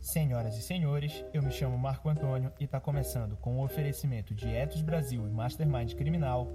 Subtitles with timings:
[0.00, 4.48] Senhoras e senhores, eu me chamo Marco Antônio e está começando com o oferecimento de
[4.48, 6.46] Etos Brasil e Mastermind Criminal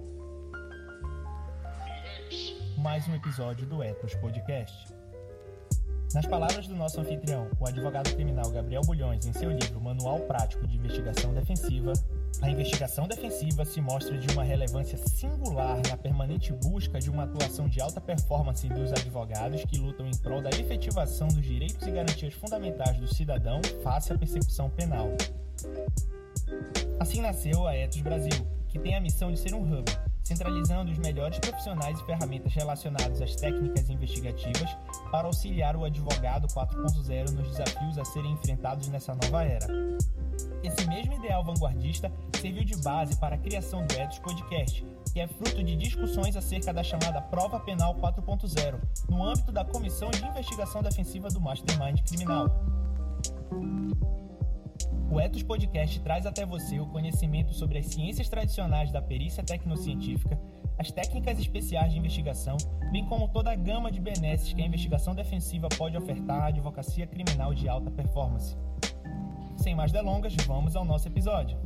[2.82, 5.01] mais um episódio do Etos Podcast.
[6.14, 10.68] Nas palavras do nosso anfitrião, o advogado criminal Gabriel Bulhões, em seu livro Manual Prático
[10.68, 11.94] de Investigação Defensiva,
[12.42, 17.70] a investigação defensiva se mostra de uma relevância singular na permanente busca de uma atuação
[17.70, 22.34] de alta performance dos advogados que lutam em prol da efetivação dos direitos e garantias
[22.34, 25.08] fundamentais do cidadão face à persecução penal.
[27.00, 29.90] Assim nasceu a Etos Brasil, que tem a missão de ser um hub
[30.32, 34.70] centralizando os melhores profissionais e ferramentas relacionadas às técnicas investigativas
[35.12, 39.68] para auxiliar o advogado 4.0 nos desafios a serem enfrentados nessa nova era.
[40.64, 45.28] Esse mesmo ideal vanguardista serviu de base para a criação do Etos Podcast, que é
[45.28, 48.80] fruto de discussões acerca da chamada Prova Penal 4.0,
[49.10, 52.48] no âmbito da Comissão de Investigação Defensiva do Mastermind Criminal.
[55.12, 60.40] O Etos Podcast traz até você o conhecimento sobre as ciências tradicionais da perícia tecnocientífica,
[60.80, 62.56] as técnicas especiais de investigação,
[62.94, 67.06] bem como toda a gama de benesses que a investigação defensiva pode ofertar à advocacia
[67.06, 68.56] criminal de alta performance.
[69.58, 71.58] Sem mais delongas, vamos ao nosso episódio.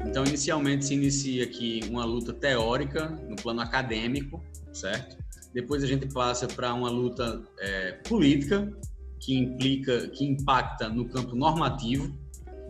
[0.00, 4.42] Então, inicialmente se inicia aqui uma luta teórica no plano acadêmico,
[4.72, 5.16] certo?
[5.52, 8.72] Depois a gente passa para uma luta é, política
[9.20, 12.12] que implica, que impacta no campo normativo.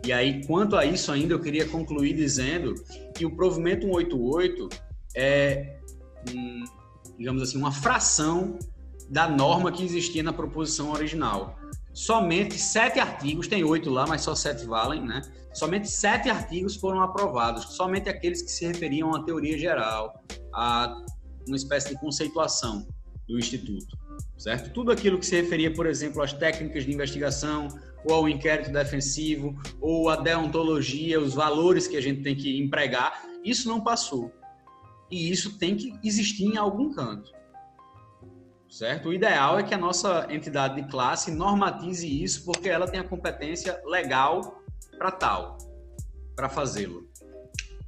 [0.05, 2.75] E aí, quanto a isso ainda, eu queria concluir dizendo
[3.15, 4.69] que o provimento 188
[5.15, 5.79] é,
[7.17, 8.57] digamos assim, uma fração
[9.09, 11.57] da norma que existia na proposição original
[11.95, 15.21] somente sete artigos, tem oito lá, mas só sete valem, né?
[15.53, 20.21] Somente sete artigos foram aprovados, somente aqueles que se referiam à teoria geral,
[20.53, 21.01] a
[21.47, 22.85] uma espécie de conceituação
[23.29, 23.97] do Instituto,
[24.37, 24.73] certo?
[24.73, 27.69] Tudo aquilo que se referia, por exemplo, às técnicas de investigação,
[28.03, 33.23] ou ao inquérito defensivo, ou à deontologia, os valores que a gente tem que empregar,
[33.43, 34.31] isso não passou.
[35.09, 37.31] E isso tem que existir em algum canto
[38.75, 39.07] certo?
[39.07, 43.05] O ideal é que a nossa entidade de classe normatize isso, porque ela tem a
[43.05, 44.61] competência legal
[44.97, 45.57] para tal,
[46.35, 47.07] para fazê-lo.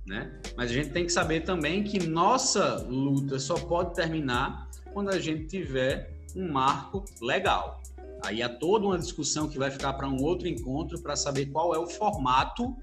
[0.05, 0.39] Né?
[0.55, 5.19] Mas a gente tem que saber também que nossa luta só pode terminar quando a
[5.19, 7.81] gente tiver um marco legal.
[8.25, 11.75] Aí há toda uma discussão que vai ficar para um outro encontro para saber qual
[11.75, 12.73] é o formato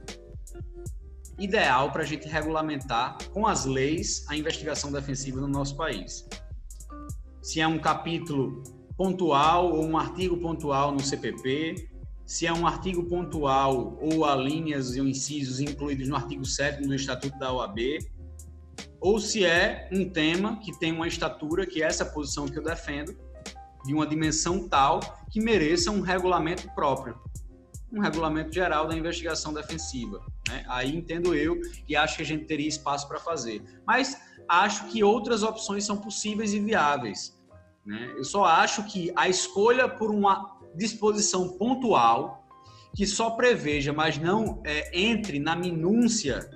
[1.38, 6.28] ideal para a gente regulamentar com as leis a investigação defensiva no nosso país
[7.44, 8.62] se é um capítulo
[8.96, 11.90] pontual ou um artigo pontual no CPP,
[12.24, 16.94] se é um artigo pontual ou há linhas e incisos incluídos no artigo 7 do
[16.94, 17.98] Estatuto da OAB,
[18.98, 22.62] ou se é um tema que tem uma estatura, que é essa posição que eu
[22.62, 23.14] defendo,
[23.84, 25.00] de uma dimensão tal
[25.30, 27.14] que mereça um regulamento próprio,
[27.94, 30.20] um regulamento geral da investigação defensiva.
[30.48, 30.64] Né?
[30.68, 33.62] Aí entendo eu e acho que a gente teria espaço para fazer.
[33.86, 37.38] Mas acho que outras opções são possíveis e viáveis.
[37.86, 38.14] Né?
[38.16, 42.44] Eu só acho que a escolha por uma disposição pontual
[42.94, 46.48] que só preveja, mas não é, entre na minúcia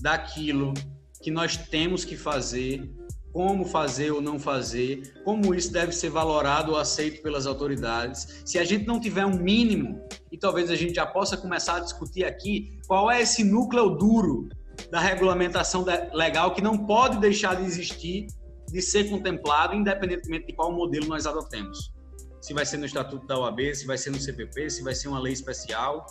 [0.00, 0.74] daquilo
[1.22, 2.88] que nós temos que fazer,
[3.34, 8.42] como fazer ou não fazer, como isso deve ser valorado ou aceito pelas autoridades.
[8.44, 10.00] Se a gente não tiver um mínimo,
[10.30, 14.48] e talvez a gente já possa começar a discutir aqui, qual é esse núcleo duro
[14.88, 18.28] da regulamentação legal que não pode deixar de existir
[18.70, 21.92] de ser contemplado, independentemente de qual modelo nós adotemos.
[22.40, 25.08] Se vai ser no Estatuto da OAB, se vai ser no CPP, se vai ser
[25.08, 26.06] uma lei especial.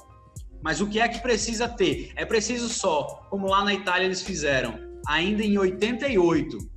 [0.61, 2.11] Mas o que é que precisa ter?
[2.17, 4.78] É preciso só, como lá na Itália eles fizeram,
[5.08, 6.72] ainda em 88,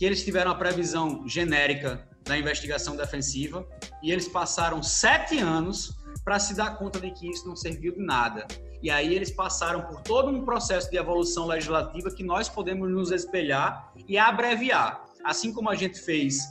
[0.00, 3.68] que eles tiveram a previsão genérica da investigação defensiva
[4.02, 5.94] e eles passaram sete anos
[6.24, 8.46] para se dar conta de que isso não serviu de nada.
[8.82, 13.10] E aí eles passaram por todo um processo de evolução legislativa que nós podemos nos
[13.10, 15.04] espelhar e abreviar.
[15.22, 16.48] Assim como a gente fez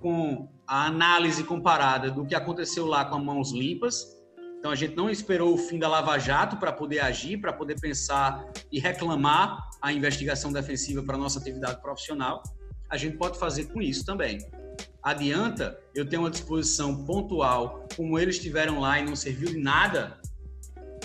[0.00, 4.06] com a análise comparada do que aconteceu lá com as mãos limpas.
[4.60, 7.74] Então a gente não esperou o fim da Lava Jato para poder agir, para poder
[7.80, 12.40] pensar e reclamar a investigação defensiva para nossa atividade profissional.
[12.88, 14.38] A gente pode fazer com isso também.
[15.02, 20.18] Adianta eu ter uma disposição pontual, como eles tiveram lá e não serviu de nada,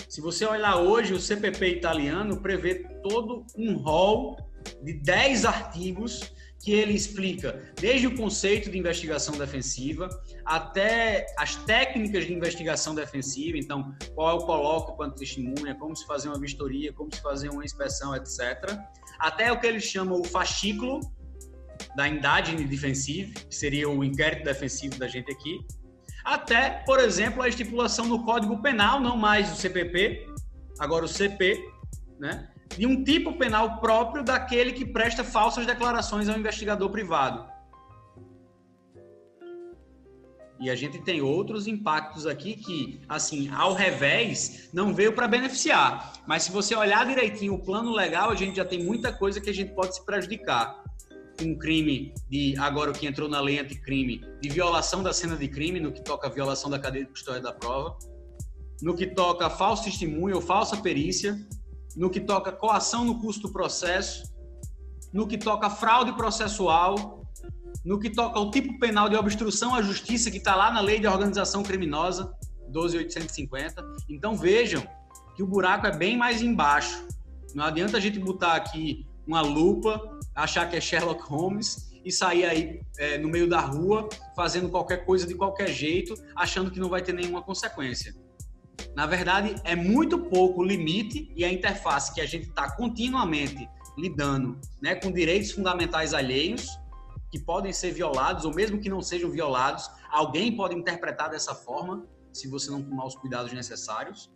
[0.08, 4.36] Se você olhar hoje, o CPP italiano prevê todo um rol
[4.82, 6.32] de 10 artigos
[6.62, 10.08] que ele explica desde o conceito de investigação defensiva
[10.44, 16.06] até as técnicas de investigação defensiva, então qual é o coloco quanto testemunha, como se
[16.06, 18.78] fazer uma vistoria, como se fazer uma inspeção, etc.
[19.18, 21.00] Até o que ele chama o fascículo
[21.96, 25.60] da indagem defensiva, que seria o inquérito defensivo da gente aqui,
[26.24, 30.26] até, por exemplo, a estipulação no Código Penal, não mais o CPP,
[30.78, 31.58] agora o CP,
[32.18, 32.48] né?
[32.76, 37.48] de um tipo penal próprio daquele que presta falsas declarações ao investigador privado.
[40.60, 46.12] E a gente tem outros impactos aqui que, assim, ao revés, não veio para beneficiar.
[46.26, 49.48] Mas se você olhar direitinho o plano legal, a gente já tem muita coisa que
[49.48, 50.79] a gente pode se prejudicar.
[51.42, 55.48] Um crime de, agora o que entrou na lei anticrime, de violação da cena de
[55.48, 57.96] crime, no que toca a violação da cadeia de custódia da prova,
[58.82, 61.38] no que toca falso testemunho ou falsa perícia,
[61.96, 64.22] no que toca coação no custo do processo,
[65.12, 67.24] no que toca fraude processual,
[67.84, 71.00] no que toca o tipo penal de obstrução à justiça que está lá na lei
[71.00, 72.32] de organização criminosa
[72.68, 73.84] 12850.
[74.08, 74.86] Então vejam
[75.34, 77.06] que o buraco é bem mais embaixo.
[77.54, 82.44] Não adianta a gente botar aqui uma lupa, achar que é Sherlock Holmes e sair
[82.44, 86.88] aí é, no meio da rua fazendo qualquer coisa de qualquer jeito, achando que não
[86.88, 88.12] vai ter nenhuma consequência.
[88.96, 93.68] Na verdade, é muito pouco o limite e a interface que a gente está continuamente
[93.96, 96.66] lidando né, com direitos fundamentais alheios
[97.30, 102.04] que podem ser violados, ou mesmo que não sejam violados, alguém pode interpretar dessa forma
[102.32, 104.28] se você não tomar os cuidados necessários.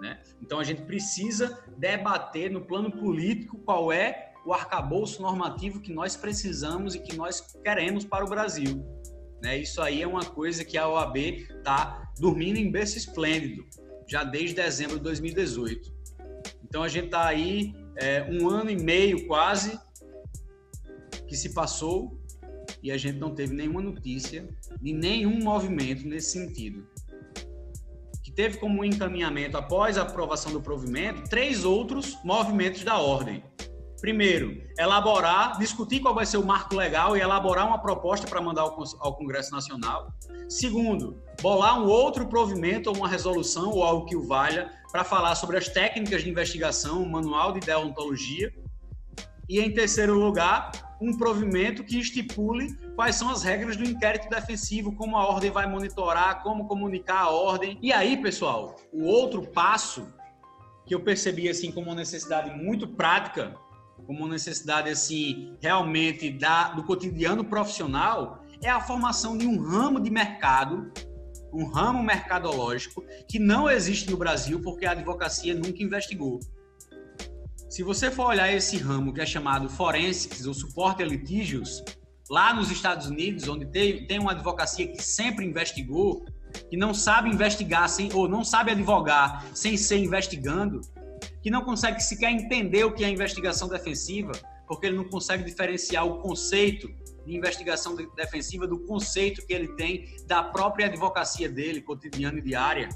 [0.00, 0.20] Né?
[0.42, 6.16] Então a gente precisa debater no plano político qual é o arcabouço normativo que nós
[6.16, 8.84] precisamos e que nós queremos para o Brasil.
[9.42, 9.58] Né?
[9.58, 13.66] Isso aí é uma coisa que a OAB está dormindo em berço esplêndido,
[14.06, 15.92] já desde dezembro de 2018.
[16.64, 19.78] Então a gente está aí é, um ano e meio quase
[21.26, 22.20] que se passou
[22.82, 24.48] e a gente não teve nenhuma notícia
[24.80, 26.86] de nenhum movimento nesse sentido.
[28.36, 33.42] Teve como encaminhamento, após a aprovação do provimento, três outros movimentos da ordem.
[33.98, 38.60] Primeiro, elaborar, discutir qual vai ser o marco legal e elaborar uma proposta para mandar
[38.62, 40.12] ao Congresso Nacional.
[40.50, 45.34] Segundo, bolar um outro provimento ou uma resolução ou algo que o valha para falar
[45.34, 48.52] sobre as técnicas de investigação, um manual de deontologia.
[49.48, 50.70] E em terceiro lugar,
[51.00, 55.66] um provimento que estipule quais são as regras do inquérito defensivo, como a ordem vai
[55.68, 57.78] monitorar, como comunicar a ordem.
[57.82, 60.12] E aí, pessoal, o outro passo
[60.86, 63.56] que eu percebi assim como uma necessidade muito prática
[64.06, 70.00] como uma necessidade assim realmente da, do cotidiano profissional é a formação de um ramo
[70.00, 70.90] de mercado,
[71.52, 76.40] um ramo mercadológico que não existe no Brasil porque a advocacia nunca investigou.
[77.76, 81.84] Se você for olhar esse ramo que é chamado forensics ou suporte a litígios,
[82.30, 86.24] lá nos Estados Unidos, onde tem, tem uma advocacia que sempre investigou,
[86.70, 90.80] que não sabe investigar sem, ou não sabe advogar sem ser investigando,
[91.42, 94.32] que não consegue sequer entender o que é investigação defensiva,
[94.66, 96.88] porque ele não consegue diferenciar o conceito
[97.26, 102.88] de investigação defensiva do conceito que ele tem da própria advocacia dele, cotidiana e diária.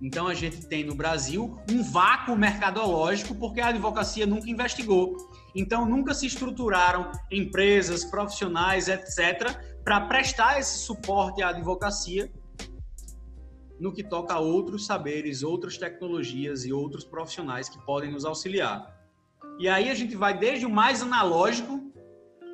[0.00, 5.16] Então a gente tem no Brasil um vácuo mercadológico porque a advocacia nunca investigou.
[5.54, 12.30] Então nunca se estruturaram empresas, profissionais, etc, para prestar esse suporte à advocacia
[13.78, 18.94] no que toca a outros saberes, outras tecnologias e outros profissionais que podem nos auxiliar.
[19.58, 21.80] E aí a gente vai desde o mais analógico,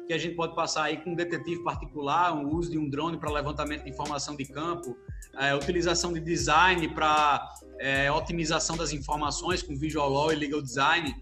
[0.06, 3.16] que a gente pode passar aí com um detetive particular, o uso de um drone
[3.18, 4.96] para levantamento de informação de campo,
[5.38, 11.14] é, utilização de design para é, otimização das informações com Visual Law e Legal Design.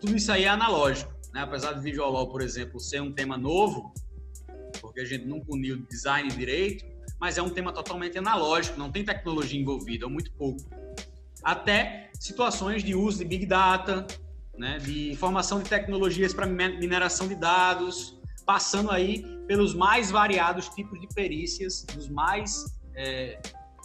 [0.00, 1.12] Tudo isso aí é analógico.
[1.32, 1.40] Né?
[1.40, 3.92] Apesar de Visual Law, por exemplo, ser um tema novo,
[4.80, 6.84] porque a gente nunca uniu design direito,
[7.20, 10.60] mas é um tema totalmente analógico, não tem tecnologia envolvida, ou muito pouco.
[11.42, 14.06] Até situações de uso de Big Data,
[14.58, 21.00] né, de formação de tecnologias para mineração de dados, passando aí pelos mais variados tipos
[21.00, 23.40] de perícias, dos mais é,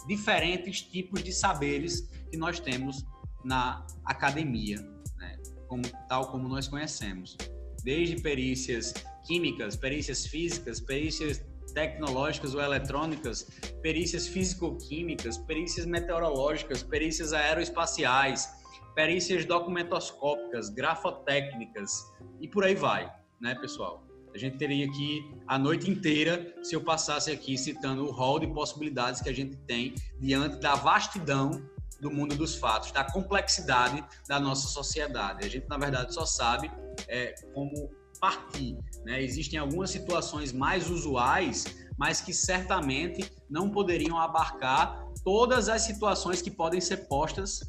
[0.06, 3.04] diferentes tipos de saberes que nós temos
[3.44, 4.80] na academia,
[5.16, 7.36] né, como, tal como nós conhecemos.
[7.84, 8.92] Desde perícias
[9.26, 13.44] químicas, perícias físicas, perícias tecnológicas ou eletrônicas,
[13.82, 18.48] perícias físico-químicas, perícias meteorológicas, perícias aeroespaciais,
[18.94, 24.07] perícias documentoscópicas, grafotécnicas e por aí vai, né, pessoal?
[24.34, 28.46] A gente teria aqui a noite inteira se eu passasse aqui citando o rol de
[28.48, 31.62] possibilidades que a gente tem diante da vastidão
[32.00, 35.44] do mundo dos fatos, da complexidade da nossa sociedade.
[35.44, 36.70] A gente, na verdade, só sabe
[37.08, 38.76] é, como partir.
[39.04, 39.22] Né?
[39.22, 41.64] Existem algumas situações mais usuais,
[41.98, 47.60] mas que certamente não poderiam abarcar todas as situações que podem ser postas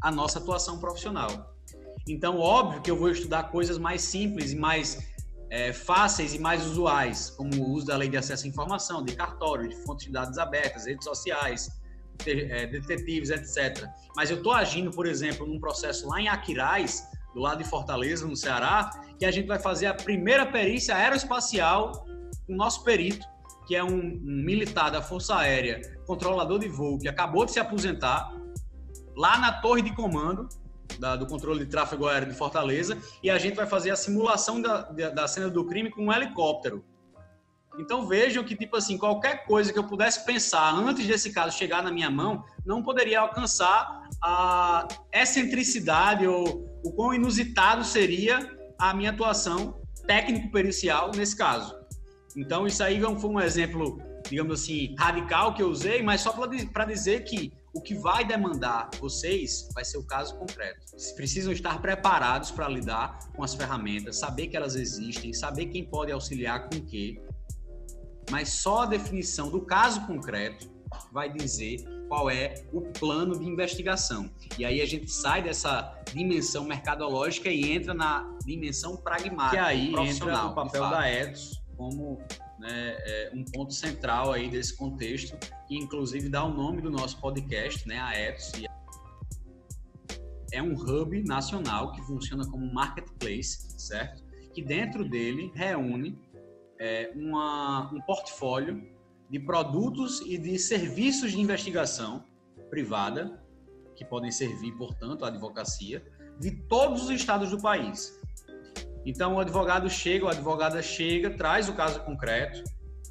[0.00, 1.52] à nossa atuação profissional.
[2.08, 5.11] Então, óbvio que eu vou estudar coisas mais simples e mais
[5.52, 9.14] é, fáceis e mais usuais, como o uso da lei de acesso à informação, de
[9.14, 11.68] cartório, de fontes de dados abertas, redes sociais,
[12.26, 13.86] é, detetives, etc.
[14.16, 18.26] Mas eu estou agindo, por exemplo, num processo lá em Aquiraz, do lado de Fortaleza,
[18.26, 22.06] no Ceará, que a gente vai fazer a primeira perícia aeroespacial
[22.46, 23.26] com o nosso perito,
[23.66, 27.60] que é um, um militar da Força Aérea, controlador de voo, que acabou de se
[27.60, 28.32] aposentar,
[29.14, 30.48] lá na torre de comando,
[31.02, 34.62] da, do controle de tráfego aéreo de Fortaleza e a gente vai fazer a simulação
[34.62, 36.84] da, da, cena do crime com um helicóptero.
[37.76, 41.82] Então vejam que, tipo assim, qualquer coisa que eu pudesse pensar antes desse caso chegar
[41.82, 48.38] na minha mão, não poderia alcançar a excentricidade ou o quão inusitado seria
[48.78, 51.74] a minha atuação técnico-pericial nesse caso.
[52.36, 56.84] Então isso aí foi um exemplo, digamos assim, radical que eu usei, mas só para
[56.84, 60.86] dizer que o que vai demandar vocês vai ser o caso concreto.
[60.90, 65.84] Vocês precisam estar preparados para lidar com as ferramentas, saber que elas existem, saber quem
[65.84, 67.20] pode auxiliar com o quê.
[68.30, 70.70] Mas só a definição do caso concreto
[71.10, 74.30] vai dizer qual é o plano de investigação.
[74.58, 79.56] E aí a gente sai dessa dimensão mercadológica e entra na dimensão pragmática.
[79.56, 82.22] E aí entra o papel da Ethos como
[82.62, 87.20] né, é um ponto central aí desse contexto, que inclusive dá o nome do nosso
[87.20, 88.52] podcast, né, a Ethos.
[90.52, 94.22] É um hub nacional que funciona como marketplace, certo?
[94.54, 96.16] Que dentro dele reúne
[96.78, 98.86] é, uma, um portfólio
[99.28, 102.24] de produtos e de serviços de investigação
[102.70, 103.42] privada,
[103.96, 106.04] que podem servir, portanto, à advocacia,
[106.38, 108.20] de todos os estados do país.
[109.04, 112.62] Então, o advogado chega, o advogada chega, traz o caso concreto,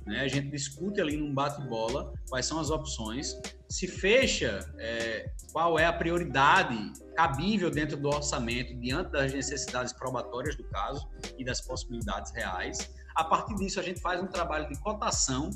[0.05, 0.21] né?
[0.21, 5.85] a gente discute ali num bate-bola quais são as opções, se fecha é, qual é
[5.85, 6.77] a prioridade
[7.15, 11.07] cabível dentro do orçamento diante das necessidades probatórias do caso
[11.37, 12.93] e das possibilidades reais.
[13.15, 15.49] A partir disso, a gente faz um trabalho de cotação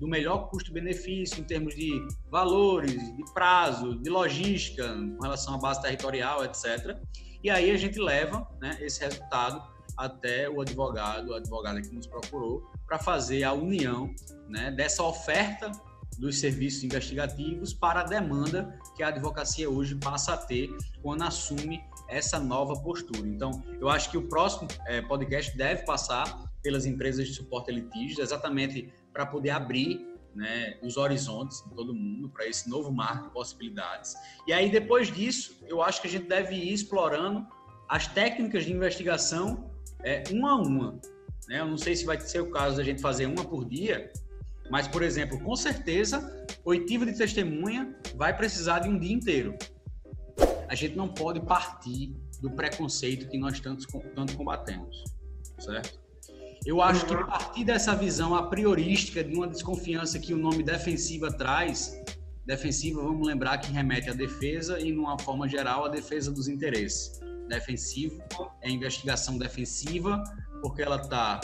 [0.00, 5.82] do melhor custo-benefício em termos de valores, de prazo, de logística, com relação à base
[5.82, 6.98] territorial, etc.
[7.46, 9.62] E aí a gente leva né, esse resultado
[9.96, 14.12] até o advogado, a advogada que nos procurou, para fazer a união
[14.48, 15.70] né, dessa oferta
[16.18, 21.80] dos serviços investigativos para a demanda que a advocacia hoje passa a ter quando assume
[22.08, 23.28] essa nova postura.
[23.28, 27.74] Então, eu acho que o próximo é, podcast deve passar pelas empresas de suporte a
[27.74, 30.04] litígios, exatamente para poder abrir
[30.36, 34.14] né, os horizontes de todo mundo para esse novo marco de possibilidades.
[34.46, 37.46] E aí, depois disso, eu acho que a gente deve ir explorando
[37.88, 39.70] as técnicas de investigação
[40.04, 41.00] é, uma a uma.
[41.48, 41.60] Né?
[41.60, 44.12] Eu não sei se vai ser o caso da gente fazer uma por dia,
[44.70, 49.56] mas, por exemplo, com certeza, oitiva de testemunha vai precisar de um dia inteiro.
[50.68, 55.04] A gente não pode partir do preconceito que nós tanto, tanto combatemos,
[55.58, 56.05] certo?
[56.66, 61.32] Eu acho que partir dessa visão a priorística de uma desconfiança que o nome defensiva
[61.32, 61.96] traz,
[62.44, 67.20] defensiva, vamos lembrar que remete à defesa e, numa forma geral, à defesa dos interesses.
[67.48, 68.20] Defensivo
[68.60, 70.20] é investigação defensiva,
[70.60, 71.40] porque ela está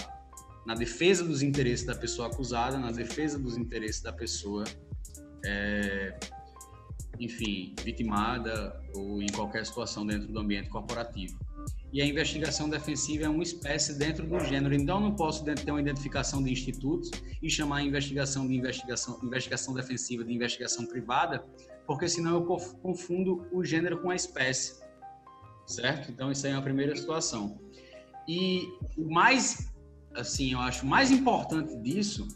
[0.66, 4.64] na defesa dos interesses da pessoa acusada, na defesa dos interesses da pessoa,
[5.44, 6.18] é,
[7.20, 11.38] enfim, vitimada ou em qualquer situação dentro do ambiente corporativo
[11.92, 14.74] e a investigação defensiva é uma espécie dentro do gênero.
[14.74, 17.10] Então, não posso ter uma identificação de institutos
[17.42, 21.44] e chamar a investigação de investigação, investigação defensiva de investigação privada,
[21.86, 22.42] porque senão eu
[22.80, 24.80] confundo o gênero com a espécie,
[25.66, 26.10] certo?
[26.10, 27.60] Então, isso aí é a primeira situação.
[28.26, 29.70] E o mais,
[30.14, 32.26] assim, eu acho mais importante disso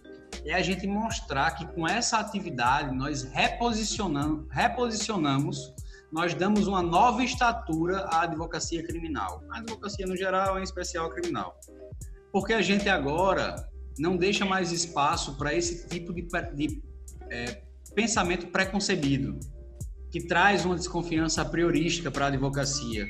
[0.44, 5.72] é a gente mostrar que com essa atividade nós reposicionamos, reposicionamos
[6.12, 9.42] nós damos uma nova estatura à advocacia criminal.
[9.50, 11.58] A advocacia no geral, em especial a criminal.
[12.32, 16.22] Porque a gente agora não deixa mais espaço para esse tipo de,
[16.54, 16.82] de
[17.30, 17.62] é,
[17.94, 19.38] pensamento preconcebido,
[20.10, 23.06] que traz uma desconfiança priorística para a advocacia.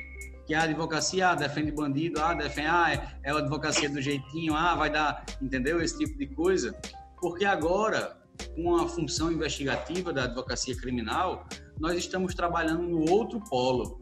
[0.47, 4.55] Que a advocacia ah, defende bandido, ah, defende, ah, é, é a advocacia do jeitinho,
[4.55, 5.83] ah, vai dar, entendeu?
[5.83, 6.73] Esse tipo de coisa.
[7.21, 8.17] Porque agora,
[8.55, 11.47] com a função investigativa da advocacia criminal,
[11.78, 14.00] nós estamos trabalhando no outro polo.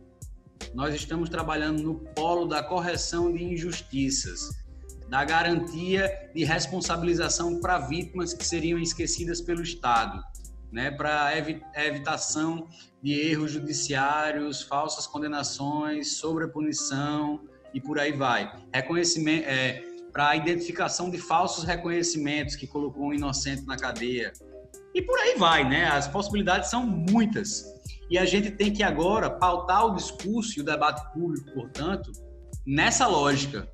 [0.74, 4.62] Nós estamos trabalhando no polo da correção de injustiças.
[5.08, 10.24] da garantia de responsabilização para vítimas que seriam esquecidas pelo Estado,
[10.72, 11.30] né, para
[11.76, 12.66] evitação
[13.02, 17.38] de erros judiciários, falsas condenações, sobrepunição
[17.72, 18.50] e por aí vai.
[18.72, 24.32] Reconhecimento, é, para a identificação de falsos reconhecimentos que colocou um inocente na cadeia.
[24.94, 25.86] E por aí vai, né?
[25.86, 27.64] As possibilidades são muitas.
[28.08, 32.12] E a gente tem que agora pautar o discurso e o debate público, portanto,
[32.66, 33.68] nessa lógica.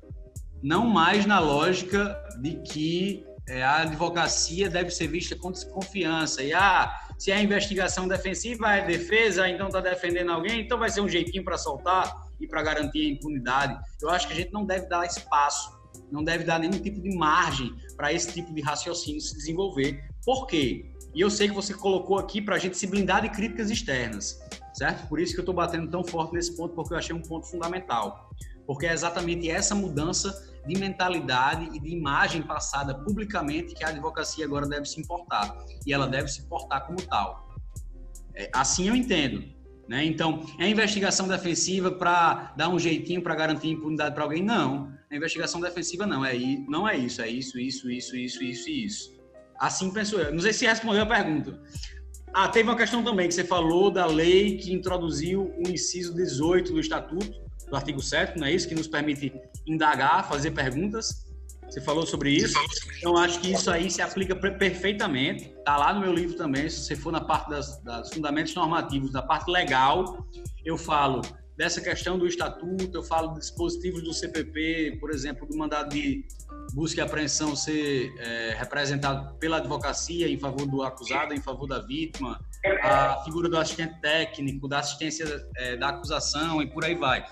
[0.63, 6.43] Não mais na lógica de que é, a advocacia deve ser vista com desconfiança.
[6.43, 11.01] E, ah, se a investigação defensiva é defesa, então está defendendo alguém, então vai ser
[11.01, 13.77] um jeitinho para soltar e para garantir a impunidade.
[14.01, 15.71] Eu acho que a gente não deve dar espaço,
[16.11, 20.03] não deve dar nenhum tipo de margem para esse tipo de raciocínio se desenvolver.
[20.25, 20.90] Por quê?
[21.13, 24.39] E eu sei que você colocou aqui para a gente se blindar de críticas externas,
[24.73, 25.07] certo?
[25.07, 27.47] Por isso que eu estou batendo tão forte nesse ponto, porque eu achei um ponto
[27.47, 28.29] fundamental.
[28.65, 34.45] Porque é exatamente essa mudança de mentalidade e de imagem passada publicamente que a advocacia
[34.45, 35.57] agora deve se importar.
[35.85, 37.49] E ela deve se portar como tal.
[38.33, 39.43] É, assim eu entendo.
[39.89, 40.05] Né?
[40.05, 44.41] Então, é investigação defensiva para dar um jeitinho para garantir impunidade para alguém?
[44.41, 44.93] Não.
[45.11, 46.23] A investigação defensiva não.
[46.23, 46.33] É,
[46.69, 47.21] não é isso.
[47.21, 49.20] É isso, isso, isso, isso, isso isso.
[49.61, 50.33] Assim penso eu.
[50.33, 51.61] Não sei se respondeu a pergunta.
[52.33, 56.73] Ah, teve uma questão também que você falou da lei que introduziu o inciso 18
[56.73, 57.39] do Estatuto,
[57.69, 58.67] do artigo 7, não é isso?
[58.67, 59.31] Que nos permite
[59.67, 61.27] indagar, fazer perguntas.
[61.69, 62.57] Você falou sobre isso.
[62.97, 65.53] Então, acho que isso aí se aplica perfeitamente.
[65.59, 66.67] Está lá no meu livro também.
[66.67, 70.25] Se você for na parte das, das fundamentos normativos, da parte legal,
[70.65, 71.21] eu falo
[71.61, 76.25] dessa questão do estatuto, eu falo de dispositivos do CPP, por exemplo, do mandado de
[76.73, 81.77] busca e apreensão ser é, representado pela advocacia em favor do acusado, em favor da
[81.77, 82.43] vítima,
[82.81, 87.23] a figura do assistente técnico, da assistência é, da acusação e por aí vai.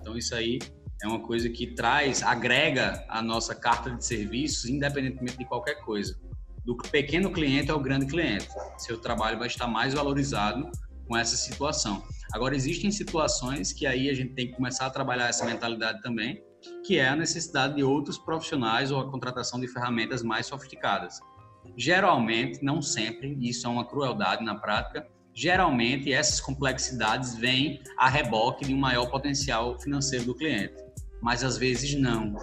[0.00, 0.58] Então, isso aí
[1.02, 6.18] é uma coisa que traz, agrega a nossa carta de serviços, independentemente de qualquer coisa.
[6.64, 8.48] Do pequeno cliente ao grande cliente.
[8.78, 10.70] Seu trabalho vai estar mais valorizado
[11.06, 12.02] com essa situação.
[12.32, 16.42] Agora, existem situações que aí a gente tem que começar a trabalhar essa mentalidade também,
[16.84, 21.20] que é a necessidade de outros profissionais ou a contratação de ferramentas mais sofisticadas.
[21.76, 28.64] Geralmente, não sempre, isso é uma crueldade na prática, geralmente essas complexidades vêm a reboque
[28.64, 30.84] de um maior potencial financeiro do cliente
[31.24, 32.34] mas às vezes não.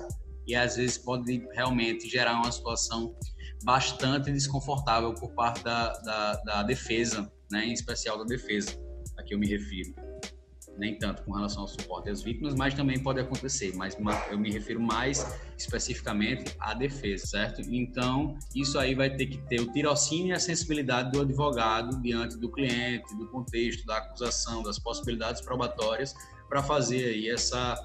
[0.48, 3.15] E às vezes pode realmente gerar uma situação
[3.63, 8.76] bastante desconfortável por parte da, da, da defesa, né, em especial da defesa,
[9.22, 9.94] a que eu me refiro.
[10.78, 13.96] Nem tanto com relação ao suporte às vítimas, mas também pode acontecer, mas
[14.32, 15.26] eu me refiro mais
[15.58, 17.62] especificamente à defesa, certo?
[17.70, 22.38] Então, isso aí vai ter que ter o tirocínio e a sensibilidade do advogado diante
[22.38, 26.16] do cliente, do contexto, da acusação, das possibilidades probatórias,
[26.48, 27.76] para fazer aí essa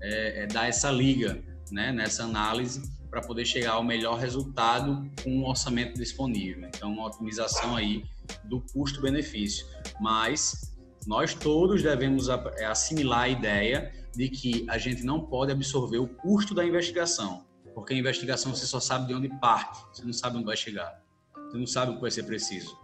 [0.00, 5.30] é, é dar essa liga né, nessa análise para poder chegar ao melhor resultado com
[5.30, 6.68] um orçamento disponível.
[6.68, 8.04] Então, uma otimização aí
[8.44, 9.66] do custo-benefício.
[10.00, 15.98] Mas nós todos devemos é, assimilar a ideia de que a gente não pode absorver
[15.98, 20.12] o custo da investigação, porque a investigação você só sabe de onde parte, você não
[20.12, 21.02] sabe onde vai chegar,
[21.34, 22.78] você não sabe o que vai ser preciso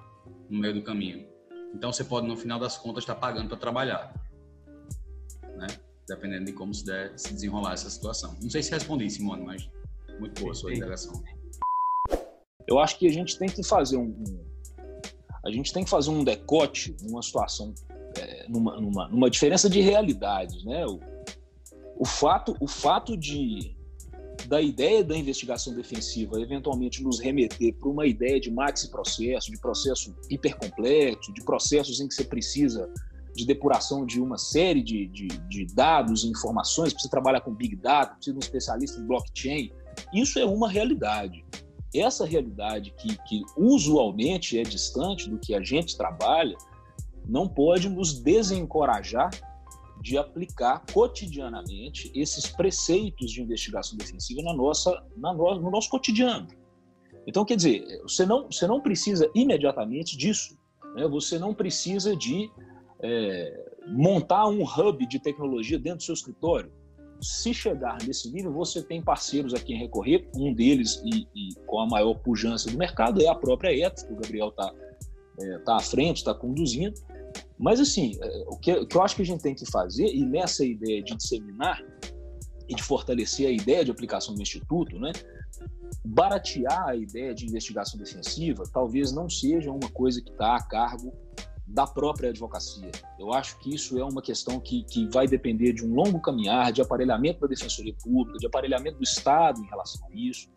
[0.49, 1.27] no meio do caminho.
[1.75, 4.15] Então, você pode, no final das contas, estar pagando para trabalhar.
[5.57, 5.67] Né?
[6.07, 8.37] dependendo de como se, der, se desenrolar essa situação.
[8.43, 9.71] Não sei se respondi, Simone, mas
[10.19, 11.23] muito boa a sua indagação.
[12.67, 14.15] Eu acho que a gente tem que fazer um,
[15.45, 17.75] a gente tem que fazer um decote numa situação,
[18.19, 20.87] é, numa, numa, numa, diferença de realidades, né?
[20.87, 21.01] O,
[21.99, 23.75] o fato, o fato de
[24.49, 29.59] da ideia da investigação defensiva eventualmente nos remeter para uma ideia de maxi processo, de
[29.59, 32.91] processo hipercomplexo, de processos em que você precisa
[33.35, 37.75] de depuração de uma série de, de, de dados e informações, precisa trabalhar com Big
[37.77, 39.73] Data, precisa de um especialista em blockchain.
[40.13, 41.45] Isso é uma realidade.
[41.95, 46.57] Essa realidade que, que usualmente é distante do que a gente trabalha,
[47.27, 49.31] não pode nos desencorajar
[50.03, 56.47] de aplicar cotidianamente esses preceitos de investigação defensiva na nossa, na no, no nosso cotidiano.
[57.27, 60.59] Então, quer dizer, você não, você não precisa imediatamente disso.
[60.95, 61.09] Né?
[61.09, 62.51] Você não precisa de
[63.01, 66.71] é, montar um hub de tecnologia dentro do seu escritório.
[67.25, 70.29] Se chegar nesse nível, você tem parceiros a quem recorrer.
[70.37, 74.13] Um deles, e, e com a maior pujança do mercado, é a própria Etos, que
[74.13, 74.75] o Gabriel está
[75.41, 76.95] é, tá à frente, está conduzindo.
[77.59, 80.07] Mas, assim, é, o, que, o que eu acho que a gente tem que fazer,
[80.07, 81.83] e nessa ideia de disseminar
[82.69, 85.13] e de fortalecer a ideia de aplicação do Instituto, né,
[86.05, 91.13] baratear a ideia de investigação defensiva talvez não seja uma coisa que está a cargo
[91.75, 92.93] da própria advocacia.
[93.19, 96.73] Eu acho que isso é uma questão que, que vai depender de um longo caminhar
[96.73, 100.49] de aparelhamento da Defensoria Pública, de aparelhamento do Estado em relação a isso.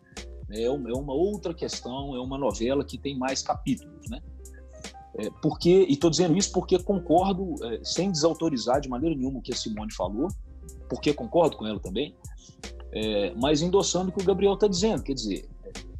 [0.48, 4.20] É, é uma outra questão, é uma novela que tem mais capítulos, né?
[5.18, 9.42] É, porque, e estou dizendo isso porque concordo, é, sem desautorizar de maneira nenhuma o
[9.42, 10.28] que a Simone falou,
[10.88, 12.14] porque concordo com ela também,
[12.92, 15.02] é, mas endossando o que o Gabriel está dizendo.
[15.02, 15.48] Quer dizer,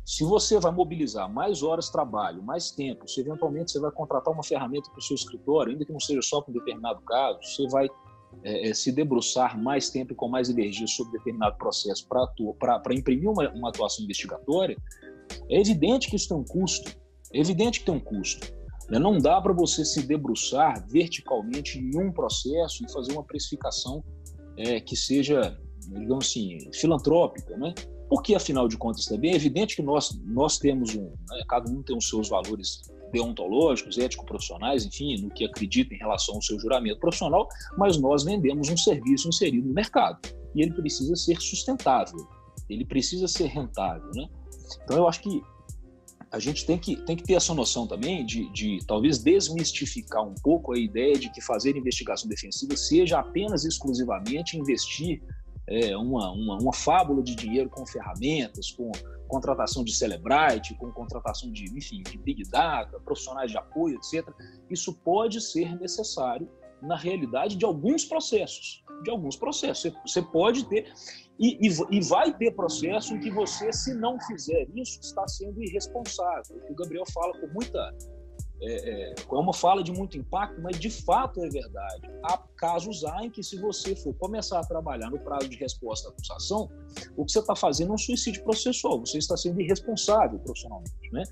[0.09, 4.33] se você vai mobilizar mais horas de trabalho, mais tempo, se eventualmente você vai contratar
[4.33, 7.39] uma ferramenta para o seu escritório, ainda que não seja só para um determinado caso,
[7.43, 7.91] você vai
[8.43, 13.29] é, é, se debruçar mais tempo e com mais energia sobre determinado processo para imprimir
[13.29, 14.79] uma, uma atuação investigatória,
[15.47, 16.91] é evidente que isso tem um custo.
[17.31, 18.51] É evidente que tem um custo.
[18.89, 18.99] Né?
[18.99, 24.03] Não dá para você se debruçar verticalmente em um processo e fazer uma precificação
[24.57, 25.55] é, que seja,
[25.87, 27.75] digamos assim, filantrópica, né?
[28.09, 31.83] Porque, afinal de contas, também é evidente que nós, nós temos um, né, cada um
[31.83, 37.01] tem os seus valores deontológicos, ético-profissionais, enfim, no que acredita em relação ao seu juramento
[37.01, 40.19] profissional, mas nós vendemos um serviço inserido no mercado
[40.55, 42.27] e ele precisa ser sustentável,
[42.69, 44.27] ele precisa ser rentável, né?
[44.85, 45.43] Então, eu acho que
[46.31, 50.35] a gente tem que, tem que ter essa noção também de, de talvez desmistificar um
[50.43, 55.23] pouco a ideia de que fazer investigação defensiva seja apenas exclusivamente investir
[55.69, 58.91] é, uma, uma, uma fábula de dinheiro com ferramentas, com
[59.29, 64.27] contratação de Celebrite, com contratação de, enfim, de Big Data, profissionais de apoio, etc.
[64.71, 66.49] Isso pode ser necessário
[66.81, 69.93] na realidade de alguns processos, de alguns processos.
[70.07, 70.93] Você pode ter
[71.39, 75.63] e, e, e, vai ter processo em que você, se não fizer isso, está sendo
[75.63, 76.61] irresponsável.
[76.69, 77.95] O Gabriel fala com muita
[78.61, 82.11] é, é, é uma fala de muito impacto, mas de fato é verdade.
[82.25, 86.09] Há casos há em que, se você for começar a trabalhar no prazo de resposta
[86.09, 86.69] à acusação,
[87.17, 91.13] o que você está fazendo é um suicídio processual, você está sendo irresponsável profissionalmente.
[91.13, 91.23] Né?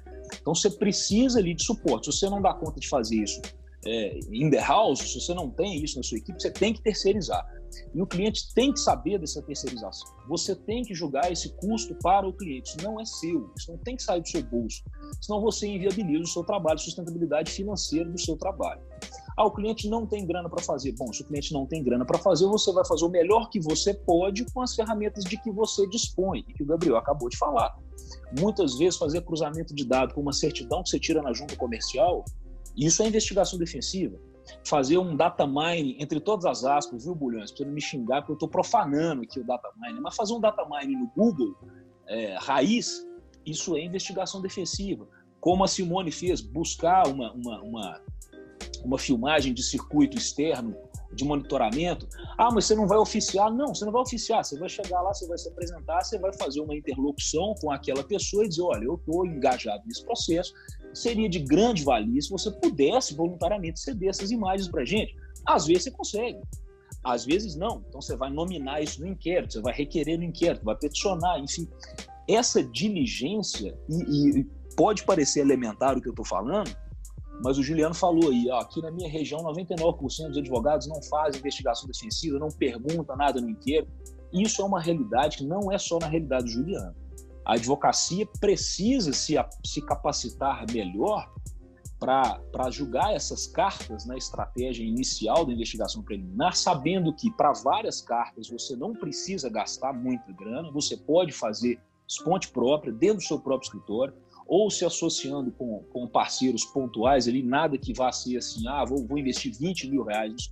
[0.40, 2.12] Então você precisa ali de suporte.
[2.12, 3.40] Se você não dá conta de fazer isso
[3.84, 6.82] é, in the house, se você não tem isso na sua equipe, você tem que
[6.82, 7.46] terceirizar.
[7.94, 10.08] E o cliente tem que saber dessa terceirização.
[10.28, 12.70] Você tem que julgar esse custo para o cliente.
[12.70, 14.82] Isso não é seu, isso não tem que sair do seu bolso.
[15.20, 18.80] Senão você inviabiliza o seu trabalho, sustentabilidade financeira do seu trabalho.
[19.36, 20.92] Ah, o cliente não tem grana para fazer.
[20.92, 23.60] Bom, se o cliente não tem grana para fazer, você vai fazer o melhor que
[23.60, 27.78] você pode com as ferramentas de que você dispõe, que o Gabriel acabou de falar.
[28.40, 32.24] Muitas vezes, fazer cruzamento de dados com uma certidão que você tira na junta comercial,
[32.74, 34.18] isso é investigação defensiva
[34.64, 37.50] fazer um data mining entre todas as aspas, viu, Bulhões?
[37.50, 40.00] Você não me xingar, porque eu estou profanando aqui o data mining.
[40.00, 41.56] Mas fazer um data mining no Google,
[42.06, 43.06] é, raiz,
[43.44, 45.06] isso é investigação defensiva.
[45.40, 48.00] Como a Simone fez, buscar uma, uma, uma,
[48.84, 50.76] uma filmagem de circuito externo
[51.12, 52.06] de monitoramento.
[52.36, 53.50] Ah, mas você não vai oficiar?
[53.50, 54.44] Não, você não vai oficiar.
[54.44, 58.04] Você vai chegar lá, você vai se apresentar, você vai fazer uma interlocução com aquela
[58.04, 60.52] pessoa e dizer: olha, eu estou engajado nesse processo,
[60.96, 65.14] seria de grande valia se você pudesse voluntariamente ceder essas imagens para a gente.
[65.44, 66.40] Às vezes você consegue,
[67.04, 67.84] às vezes não.
[67.88, 71.68] Então você vai nominar isso no inquérito, você vai requerer no inquérito, vai peticionar, enfim.
[72.28, 74.44] Essa diligência, e, e
[74.76, 76.74] pode parecer elementar o que eu estou falando,
[77.42, 81.38] mas o Juliano falou aí, ó, aqui na minha região, 99% dos advogados não fazem
[81.38, 83.92] investigação defensiva, não pergunta nada no inquérito.
[84.32, 86.94] Isso é uma realidade que não é só na realidade do Juliano.
[87.46, 91.32] A advocacia precisa se, se capacitar melhor
[91.96, 98.50] para julgar essas cartas na estratégia inicial da investigação preliminar, sabendo que para várias cartas
[98.50, 101.80] você não precisa gastar muita grana, você pode fazer
[102.24, 107.44] fonte própria dentro do seu próprio escritório, ou se associando com, com parceiros pontuais ali,
[107.44, 110.50] nada que vá ser assim, ah, vou, vou investir 20 mil reais nisso.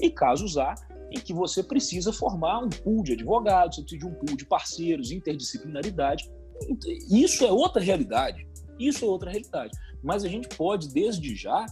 [0.00, 0.74] E casos há
[1.14, 4.44] em que você precisa formar um pool de advogados, você precisa de um pool de
[4.44, 6.30] parceiros, interdisciplinaridade.
[7.10, 8.46] Isso é outra realidade.
[8.78, 9.76] Isso é outra realidade.
[10.02, 11.66] Mas a gente pode, desde já,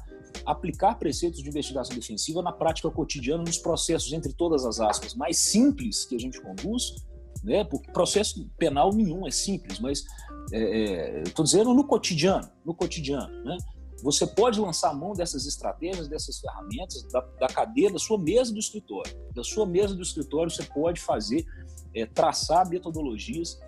[0.47, 5.39] aplicar preceitos de investigação defensiva na prática cotidiana, nos processos, entre todas as aspas, mais
[5.39, 6.95] simples que a gente conduz,
[7.43, 7.65] né?
[7.65, 10.05] porque processo penal nenhum é simples, mas
[10.51, 13.57] estou é, é dizendo no cotidiano, no cotidiano, né?
[14.03, 18.53] Você pode lançar a mão dessas estratégias, dessas ferramentas, da, da cadeia, da sua mesa
[18.53, 19.13] do escritório.
[19.33, 21.47] Da sua mesa do escritório, você pode fazer,
[21.95, 23.61] é, traçar metodologias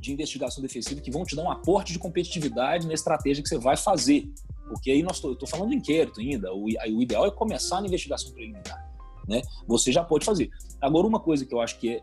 [0.00, 3.58] de investigação defensiva que vão te dar um aporte de competitividade na estratégia que você
[3.58, 4.32] vai fazer.
[4.66, 6.52] Porque aí nós estou falando de inquérito ainda.
[6.54, 8.90] O, o, ideal é começar na investigação preliminar.
[9.28, 9.42] Né?
[9.66, 10.48] Você já pode fazer.
[10.80, 12.02] Agora, uma coisa que eu acho que é,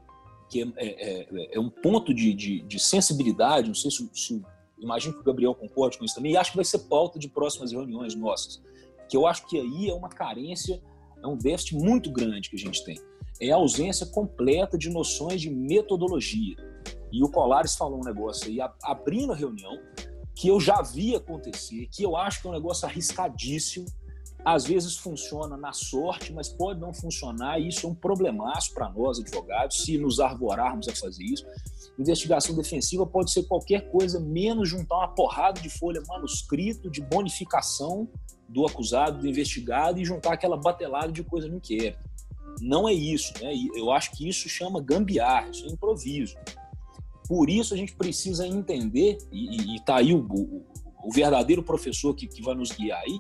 [0.50, 4.42] que é, é, é, é um ponto de, de, de, sensibilidade, não sei se, se
[4.80, 7.28] imagino que o Gabriel concorde com isso também, e acho que vai ser pauta de
[7.28, 8.62] próximas reuniões nossas,
[9.10, 10.82] que eu acho que aí é uma carência,
[11.22, 13.00] é um déficit muito grande que a gente tem.
[13.40, 16.56] É a ausência completa de noções de metodologia.
[17.12, 19.80] E o Colares falou um negócio aí, abrindo a reunião,
[20.36, 23.86] que eu já vi acontecer, que eu acho que é um negócio arriscadíssimo,
[24.46, 28.90] às vezes funciona na sorte, mas pode não funcionar, e isso é um problemaço para
[28.90, 31.46] nós, advogados, se nos arvorarmos a fazer isso.
[32.00, 38.08] Investigação defensiva pode ser qualquer coisa, menos juntar uma porrada de folha manuscrito de bonificação
[38.48, 42.00] do acusado, do investigado, e juntar aquela batelada de coisa no inquérito.
[42.62, 43.52] Não é isso, né?
[43.76, 46.36] Eu acho que isso chama gambiarra, isso é improviso.
[47.28, 50.66] Por isso a gente precisa entender, e está aí o, o,
[51.04, 53.20] o, verdadeiro professor que, que vai nos guiar aí,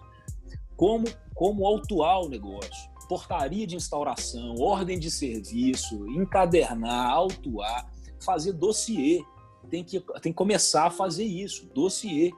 [0.77, 2.89] como, como autuar o negócio.
[3.09, 7.91] Portaria de instauração, ordem de serviço, encadernar, autuar,
[8.23, 9.23] fazer dossiê.
[9.69, 12.31] Tem que, tem que começar a fazer isso, dossiê.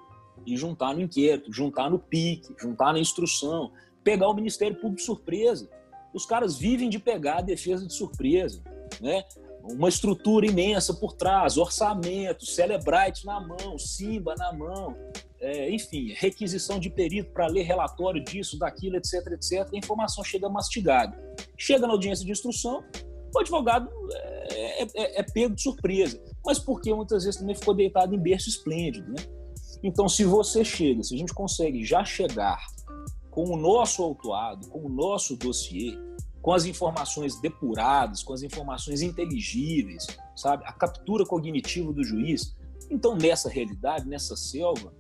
[0.46, 3.72] E juntar no inquérito, juntar no PIC, juntar na instrução,
[4.04, 5.70] pegar o Ministério Público de surpresa.
[6.14, 8.64] Os caras vivem de pegar a defesa de surpresa.
[9.02, 9.24] Né?
[9.64, 14.96] Uma estrutura imensa por trás, orçamento, Celebrite na mão, Simba na mão,
[15.40, 19.68] é, enfim, requisição de perito para ler relatório disso, daquilo, etc, etc.
[19.74, 21.18] A informação chega mastigada.
[21.58, 22.84] Chega na audiência de instrução,
[23.34, 23.90] o advogado
[24.52, 28.50] é, é, é, pego de surpresa, mas porque muitas vezes também ficou deitado em berço
[28.50, 29.12] esplêndido.
[29.12, 29.24] Né?
[29.84, 32.60] Então, se você chega, se a gente consegue já chegar
[33.30, 35.96] com o nosso autuado, com o nosso dossiê,
[36.42, 40.64] com as informações depuradas, com as informações inteligíveis, sabe?
[40.66, 42.56] A captura cognitiva do juiz.
[42.90, 44.94] Então, nessa realidade, nessa selva,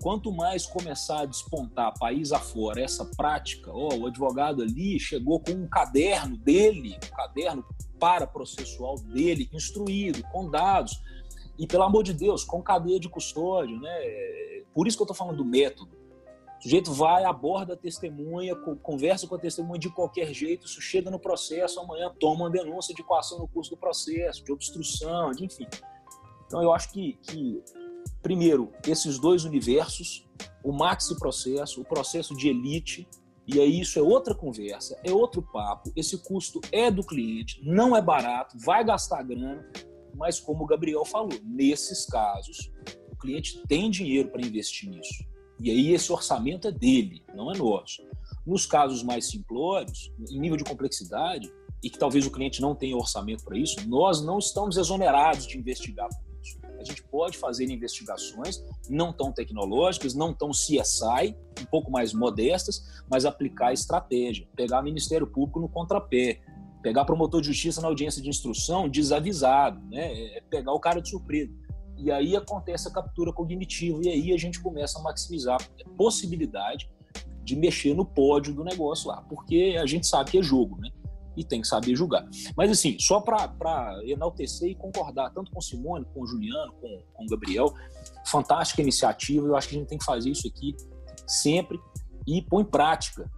[0.00, 5.52] quanto mais começar a despontar país afora essa prática, ó, o advogado ali chegou com
[5.52, 7.64] um caderno dele, um caderno
[7.98, 11.00] para processual dele, instruído, com dados,
[11.58, 14.62] e pelo amor de Deus, com cadeia de custódia, né?
[14.74, 15.95] Por isso que eu estou falando do método.
[16.58, 21.10] O sujeito vai, aborda a testemunha, conversa com a testemunha de qualquer jeito, isso chega
[21.10, 25.44] no processo, amanhã toma uma denúncia de coação no curso do processo, de obstrução, de
[25.44, 25.66] enfim.
[26.46, 27.62] Então, eu acho que, que,
[28.22, 30.26] primeiro, esses dois universos,
[30.64, 33.06] o maxi processo, o processo de elite,
[33.46, 37.94] e aí isso é outra conversa, é outro papo, esse custo é do cliente, não
[37.94, 39.64] é barato, vai gastar grana,
[40.14, 42.72] mas como o Gabriel falou, nesses casos,
[43.12, 45.24] o cliente tem dinheiro para investir nisso.
[45.58, 48.02] E aí esse orçamento é dele, não é nosso.
[48.46, 52.96] Nos casos mais simplórios, em nível de complexidade, e que talvez o cliente não tenha
[52.96, 56.58] orçamento para isso, nós não estamos exonerados de investigar por isso.
[56.78, 63.02] A gente pode fazer investigações não tão tecnológicas, não tão CSI, um pouco mais modestas,
[63.10, 66.40] mas aplicar estratégia, pegar Ministério Público no contrapé,
[66.82, 70.36] pegar promotor de justiça na audiência de instrução desavisado, né?
[70.36, 71.52] É pegar o cara de surpresa.
[71.98, 76.90] E aí acontece a captura cognitiva, e aí a gente começa a maximizar a possibilidade
[77.42, 80.90] de mexer no pódio do negócio lá, porque a gente sabe que é jogo, né?
[81.36, 82.26] E tem que saber julgar.
[82.56, 87.24] Mas, assim, só para enaltecer e concordar, tanto com Simone, com o Juliano, com, com
[87.24, 87.72] o Gabriel,
[88.26, 89.46] fantástica iniciativa.
[89.46, 90.74] Eu acho que a gente tem que fazer isso aqui
[91.26, 91.78] sempre
[92.26, 93.30] e pôr em prática.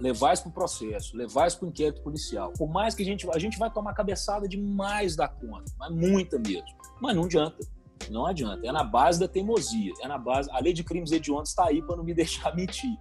[0.00, 2.52] Levar isso para o processo, levar isso para o inquérito policial.
[2.56, 6.38] Por mais que a gente, a gente vai tomar cabeçada demais da conta, mas muita
[6.38, 6.66] mesmo.
[7.00, 7.58] Mas não adianta
[8.10, 8.66] não adianta.
[8.66, 9.92] É na base da teimosia.
[10.02, 10.50] É na base.
[10.52, 12.96] A lei de crimes hediondos está aí para não me deixar mentir.